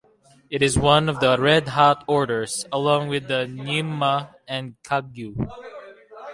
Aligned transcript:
It 0.49 0.63
is 0.63 0.79
one 0.79 1.09
of 1.09 1.19
the 1.19 1.37
Red 1.39 1.67
Hat 1.67 2.03
Orders 2.07 2.65
along 2.71 3.09
with 3.09 3.27
the 3.27 3.45
Nyingma 3.45 4.33
and 4.47 4.73
Kagyu. 4.81 5.35